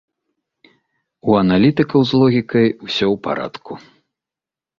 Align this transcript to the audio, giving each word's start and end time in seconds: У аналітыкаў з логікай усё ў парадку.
У 1.31 1.35
аналітыкаў 1.41 1.99
з 2.13 2.23
логікай 2.23 2.67
усё 2.85 2.91
ў 2.95 3.13
парадку. 3.29 3.71